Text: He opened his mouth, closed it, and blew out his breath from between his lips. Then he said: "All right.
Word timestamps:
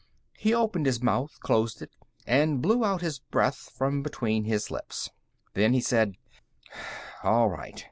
He 0.35 0.51
opened 0.51 0.87
his 0.87 0.99
mouth, 1.03 1.37
closed 1.41 1.79
it, 1.79 1.91
and 2.25 2.59
blew 2.59 2.83
out 2.83 3.01
his 3.01 3.19
breath 3.19 3.69
from 3.77 4.01
between 4.01 4.45
his 4.45 4.71
lips. 4.71 5.11
Then 5.53 5.73
he 5.73 5.81
said: 5.81 6.15
"All 7.21 7.49
right. 7.51 7.79